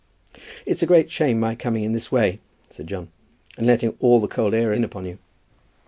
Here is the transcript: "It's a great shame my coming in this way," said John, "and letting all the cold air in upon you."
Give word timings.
"It's 0.65 0.81
a 0.81 0.87
great 0.87 1.11
shame 1.11 1.39
my 1.39 1.53
coming 1.53 1.83
in 1.83 1.91
this 1.93 2.11
way," 2.11 2.39
said 2.71 2.87
John, 2.87 3.09
"and 3.55 3.67
letting 3.67 3.95
all 3.99 4.19
the 4.19 4.27
cold 4.27 4.55
air 4.55 4.73
in 4.73 4.83
upon 4.83 5.05
you." 5.05 5.19